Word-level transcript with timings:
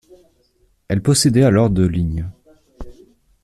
Elle 0.87 1.03
possédait 1.03 1.43
alors 1.43 1.69
de 1.69 1.85
lignes. 1.85 2.27